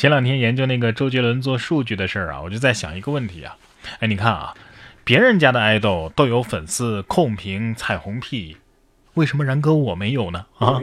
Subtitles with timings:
[0.00, 3.58] 前两天研究那个周杰伦做数据的事儿啊，我就在想一个问题啊，
[3.98, 4.54] 哎，你看啊，
[5.04, 8.56] 别人家的爱豆都有粉丝控评彩虹屁，
[9.12, 10.46] 为什么然哥我没有呢？
[10.56, 10.80] 啊，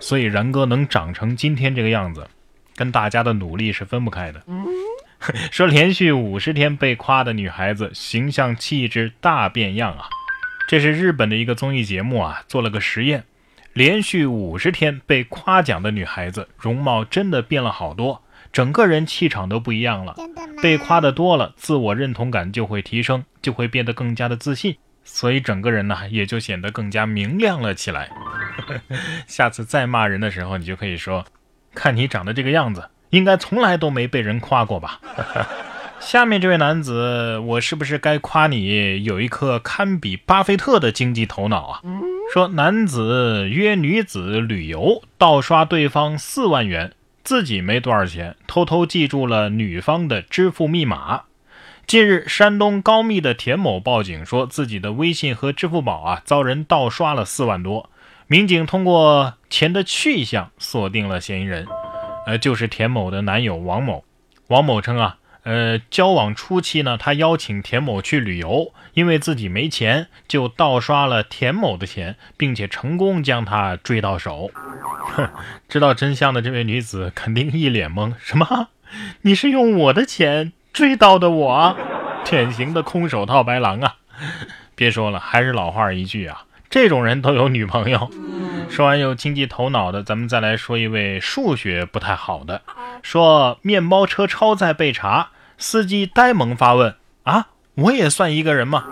[0.00, 2.26] 所以然哥能长成今天这个样子，
[2.74, 4.42] 跟大家的努力是分不开的。
[5.52, 10.08] 说连续五十天被夸的女孩子形象气质大变样啊，
[10.66, 13.24] 这是日本的一个综艺节目啊，做了个实验。
[13.74, 18.22] 连续五十天被夸奖的女孩子，容貌真的变了好多，
[18.54, 20.14] 整个人气场都不一样了。
[20.62, 28.08] 被夸的多了，自我认同感就会提升，就会变得更加的自信，所以整个人呢也就显得更加明亮了起来。
[29.26, 31.24] 下次再骂人的时候，你就可以说
[31.74, 35.00] ：“看你长得这个样子，应该从来都没被人夸过吧？”
[35.98, 41.80] 下面这位男子，我是不是该夸你有一颗堪比巴菲特的经济头脑啊？
[42.32, 46.92] 说男子约女子旅游，盗刷对方四万元，
[47.24, 51.22] 自己没多少钱，偷偷记住了女方的支付密码。
[51.86, 57.88] 近日，山东高密的田某报警，说自己的微信和支付宝啊遭人盗刷了四万多。
[58.26, 61.66] 民警通过钱的去向锁定了嫌疑人，
[62.26, 64.04] 呃，就是田某的男友王某。
[64.48, 65.16] 王某称啊。
[65.44, 74.50] 呃，交往初期呢，他邀请田某去旅游，因为自己没钱，就盗刷了田某的钱，并且成功将他追到手。
[75.14, 75.28] 哼，
[75.68, 78.68] 知道真相的这位女子肯定一脸懵：什么？
[79.22, 81.76] 你是用我的钱追到的我？
[82.24, 83.96] 典型的空手套白狼啊！
[84.74, 88.10] 别说了，还是老话一句啊，这种人都有女朋友。
[88.70, 92.62] 说完有经济头脑的，咱们再来说一位数学不太好的。
[93.02, 95.32] 说面包车超载被查。
[95.58, 98.84] 司机呆萌发问：“啊，我也算一个人吗？”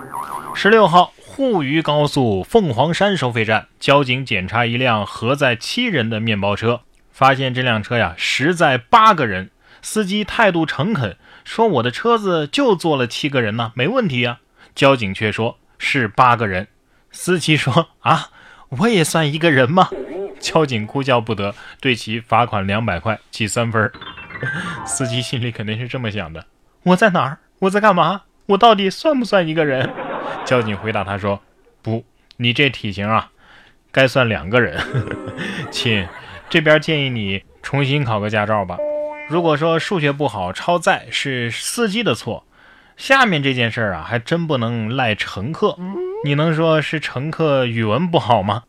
[0.55, 9.51] 十六号沪渝高速凤凰山收费站，交警检查一辆核载七人的面包车，发现这辆车呀实载八个人。
[9.81, 14.39] 司机态度诚恳，说：“我的车子就坐了七个人呢，没问题呀。”
[14.77, 16.69] 交警却说是八个人。
[17.11, 18.28] 司机说：“啊，
[18.69, 19.89] 我也算一个人吗？”
[20.39, 23.91] 交警哭笑不得，对其罚款两百块，记三分。
[24.86, 26.47] 司机心里肯定是这么想的。
[26.84, 27.38] 我在哪儿？
[27.60, 28.22] 我在干嘛？
[28.47, 29.88] 我到底算不算一个人？
[30.44, 31.41] 交警回答他说
[31.80, 32.04] ：“不，
[32.38, 33.30] 你这体型啊，
[33.92, 34.80] 该算两个人。
[35.70, 36.06] 亲，
[36.50, 38.78] 这边建议你重新考个驾照吧。
[39.28, 42.44] 如果说数学不好超载是司机的错，
[42.97, 45.78] 下面这件事儿啊，还真不能赖乘客。
[46.24, 48.64] 你能说是乘客语文不好吗？”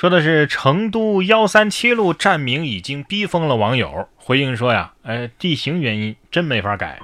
[0.00, 6.98] 说的是成都幺三七路站名已经逼疯了网友，回应说呀，呃，地形原因真没法改。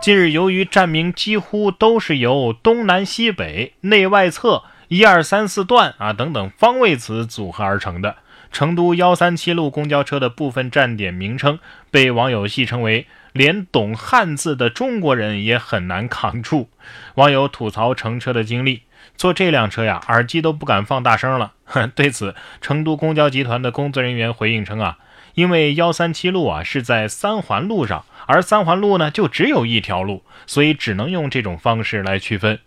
[0.00, 8.18] 近日，由于站名几乎都是由东南西北、内外侧、一二三四段啊等等方位词组合而成的，
[8.52, 11.58] 成都幺三七路公交车的部分站点名称
[11.90, 16.70] 被网友戏称为“连懂汉字的中国人也很难扛住”。
[17.16, 18.82] 网友吐槽乘车的经历：
[19.16, 21.52] 坐这辆车呀，耳机都不敢放大声了。
[21.94, 24.98] 对此，成都公交集团的工作人员回应称啊，
[25.34, 28.04] 因为幺三七路啊是在三环路上。
[28.28, 32.58] 而三环路呢，就只有一条路，所以只能用这种方式来区分。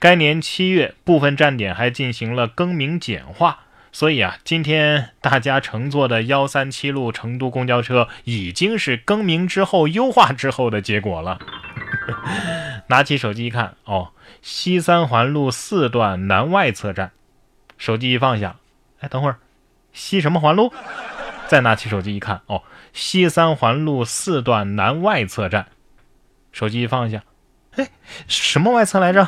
[0.00, 3.60] 该年七月，部分站点还进行了更名简化，
[3.92, 11.38] 所以啊，今天大家乘坐的幺三七路成都公交车已经是更名之后优化之后的结果了。
[12.88, 14.10] 拿起手机一看，哦，
[14.42, 17.12] 西三环路四段南外侧站。
[17.76, 18.56] 手机一放下，
[19.00, 19.36] 哎，等会儿，
[19.92, 20.72] 西什么环路？
[21.48, 22.62] 再拿起手机一看，哦。
[22.92, 25.66] 西三环路四段南外侧站，
[26.52, 27.24] 手机一放下，
[27.76, 27.88] 哎，
[28.28, 29.26] 什么外侧来着？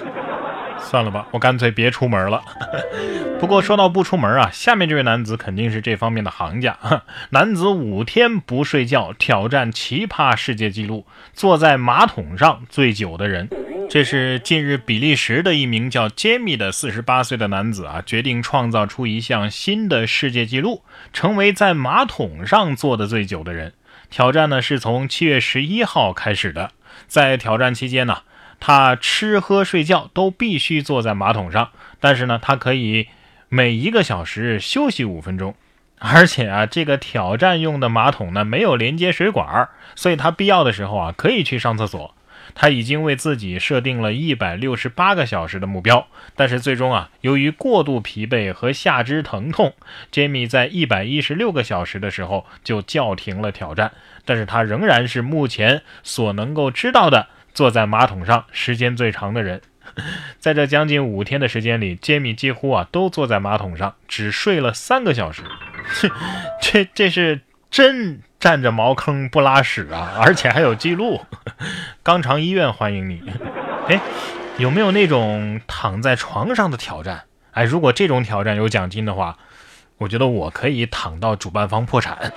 [0.81, 2.43] 算了吧，我干脆别出门了。
[3.41, 6.79] 不过说到不出门啊，下面这位男子肯定是这方面的行家。
[7.31, 13.49] 男子五天不睡觉挑战奇葩世界纪录，坐在马桶上最久的人。
[13.89, 20.83] 这是近日比利时的一名叫杰米的四十八岁的男子啊，决定创造出一项新的世界纪录，
[21.13, 23.75] 成为在马桶上坐的最久的人。
[24.09, 26.71] 挑战呢是从七月十一号开始的，
[27.07, 28.22] 在挑战期间呢，
[28.59, 31.71] 他吃喝睡觉都必须坐在马桶上，
[32.01, 33.09] 但是呢，他可以
[33.49, 35.55] 每一个小时休息五分钟，
[35.99, 42.15] 而且啊，这个挑战用的马桶呢没有连接水管，所以他必要的时候啊可以去上厕所。
[42.55, 46.07] 他已经为自己设定了一百六十八个小时的目标，
[46.37, 49.75] 但是最终啊，由于过度疲惫和下肢疼痛，
[50.11, 53.93] 杰米在一百一十六个小时的时候就叫停了挑战。
[54.25, 59.63] 但是他仍然是目前所能够知道的坐在马桶上时间最长的人。
[60.39, 65.43] 在这将近五天的时间里，杰米几乎啊都坐在马桶上，只睡了三个小时。
[66.61, 71.25] 这这是真占着茅坑不拉屎啊， 而且还有记录。
[72.05, 73.23] 肛肠医院欢迎你。
[73.89, 73.99] 哎，
[74.59, 77.25] 有没有那种躺在床上的挑战？
[77.53, 79.39] 哎，如果这种挑战有奖金的话，
[79.97, 82.35] 我觉得我可以躺到主办方破产。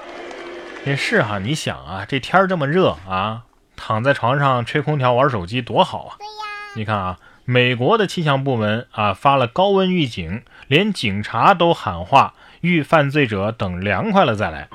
[0.86, 3.44] 也是哈，你想啊，这天儿这么热啊，
[3.80, 6.16] 躺在床上吹空调玩手机多好啊。
[6.20, 6.32] 对呀。
[6.76, 14.68] 你看啊，美国的气象部门啊发了高温预警，连警察都喊话，遇犯罪者等凉快了再来。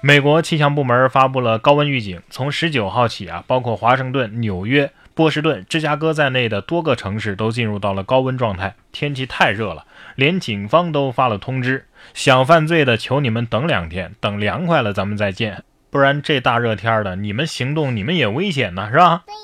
[0.00, 8.76] 美国气象部门发布了高温预警，从十九号起啊，包括华盛顿、纽约、波士顿、芝加哥在内的多个城市都进入到了高温状态。
[8.92, 9.84] 天气太热了，
[10.14, 19.22] 连警方都发了通知：想犯罪的，求你们等两天，等凉快了咱们再见，不然这大热天的，你们行动你们也危险呢，是吧？
[19.26, 19.38] 对呀。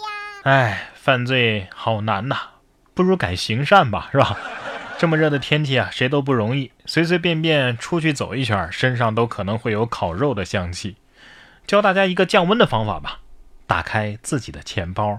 [0.45, 2.37] 哎，犯罪好难呐，
[2.93, 4.37] 不如改行善吧，是吧？
[4.99, 10.97] 这么热的天气啊，谁都不容易，随随便便出去走一圈，身上都可能会有烤肉的香气。
[11.67, 13.21] 教大家一个降温的方法吧，
[13.67, 15.19] 打开自己的钱包。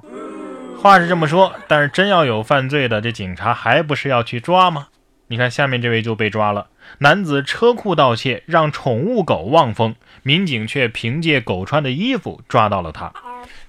[0.81, 4.89] 话是这么说，但是真要有犯罪的，这警察还不是要去抓吗？
[5.27, 6.67] 你看下面这位就被抓了，
[6.99, 13.11] 男子车库盗窃，让宠物狗望风，民警却凭借狗穿的衣服抓到了他。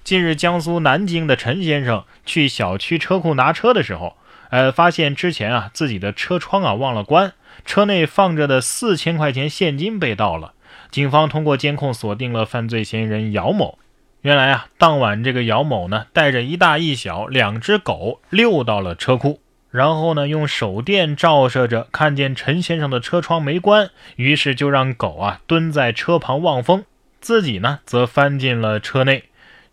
[0.03, 4.15] 近日，江苏南京的陈先生去小区车库拿车的时候。
[4.49, 7.33] 呃，发现之前啊，自己的车窗啊忘了关，
[7.65, 10.53] 车内放着的四千块钱现金被盗了。
[10.89, 13.77] 警方通过监控锁定了犯罪嫌疑人姚某。
[14.21, 19.41] 原来啊，当晚这个姚某呢，带着一大一小两只狗溜到了车库，
[19.77, 26.83] 然后呢，用手电照射着，看见陈先生的车窗没关，于是就让狗啊蹲在车旁望风，
[27.21, 29.25] 自己呢则翻进了车内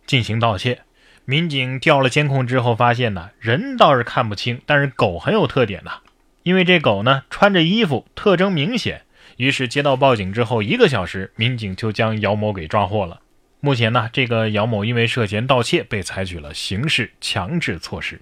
[0.05, 0.81] 进行盗窃。
[1.25, 6.01] 民警调了监控之后，发现呢，人倒是看不清，但是狗很有特点呐。
[6.43, 9.05] 因为这狗呢穿着衣服，特征明显。
[9.39, 13.21] 于是接到报警之后，一个小时，民警就将姚某给抓获了。
[13.61, 18.21] 目前呢，这个姚某因为涉嫌盗窃，被采取了刑事强制措施。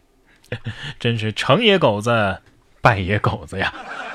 [1.01, 2.41] 真是成也狗子，
[2.81, 3.73] 败也狗子呀！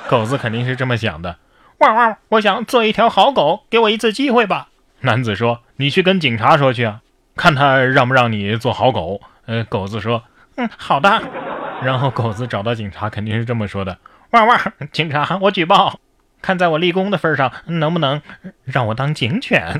[0.09, 1.37] 狗子肯定是这么想的。
[1.79, 2.17] 汪汪！
[2.29, 4.69] 我想做一条好狗，给我一次机会吧。
[5.01, 7.01] 男子说：“你去跟警察说去啊。”
[7.37, 9.21] 看他让不让你做好狗？
[9.45, 10.23] 呃，狗子说
[10.57, 11.21] ：“嗯，好的。”
[11.83, 13.99] 然后狗子找到警察，肯定是这么说的
[14.31, 14.59] ：“汪汪，
[14.91, 15.99] 警察，我举报，
[16.41, 18.21] 看在我立功的份上，能不能
[18.63, 19.79] 让我当警犬？”